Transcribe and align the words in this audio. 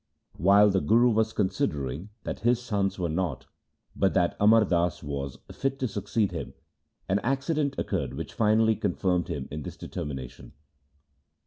While 0.37 0.71
the 0.71 0.81
Guru 0.81 1.11
was 1.11 1.31
considering 1.31 2.09
that 2.23 2.39
his 2.39 2.59
sons 2.59 2.97
were 2.97 3.07
not, 3.07 3.45
but 3.95 4.15
that 4.15 4.35
Amar 4.39 4.65
Das 4.65 5.03
was, 5.03 5.37
fit 5.51 5.77
to 5.77 5.87
succeed 5.87 6.31
him, 6.31 6.55
an 7.07 7.19
accident 7.19 7.75
occurred 7.77 8.15
which 8.15 8.33
finally 8.33 8.75
confirmed 8.75 9.27
him 9.27 9.47
in 9.51 9.63
his 9.63 9.77
determination. 9.77 10.53